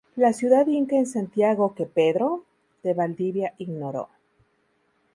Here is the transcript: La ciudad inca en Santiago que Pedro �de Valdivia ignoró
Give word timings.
La 0.15 0.33
ciudad 0.33 0.65
inca 0.65 0.95
en 0.95 1.05
Santiago 1.05 1.75
que 1.75 1.85
Pedro 1.85 2.43
�de 2.81 2.95
Valdivia 2.95 3.53
ignoró 3.59 4.09